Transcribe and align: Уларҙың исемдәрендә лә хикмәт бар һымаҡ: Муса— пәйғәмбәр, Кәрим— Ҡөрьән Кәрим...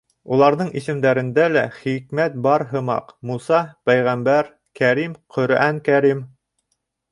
Уларҙың 0.35 0.69
исемдәрендә 0.79 1.45
лә 1.55 1.65
хикмәт 1.81 2.39
бар 2.47 2.65
һымаҡ: 2.73 3.13
Муса— 3.33 3.61
пәйғәмбәр, 3.91 4.51
Кәрим— 4.83 5.17
Ҡөрьән 5.37 5.85
Кәрим... 5.91 6.27